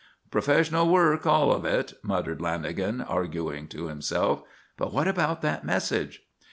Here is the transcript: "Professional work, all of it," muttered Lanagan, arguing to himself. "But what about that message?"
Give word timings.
"Professional 0.31 0.89
work, 0.89 1.27
all 1.27 1.51
of 1.53 1.63
it," 1.63 1.93
muttered 2.01 2.39
Lanagan, 2.39 3.05
arguing 3.07 3.67
to 3.67 3.85
himself. 3.85 4.41
"But 4.75 4.91
what 4.91 5.07
about 5.07 5.43
that 5.43 5.63
message?" 5.63 6.23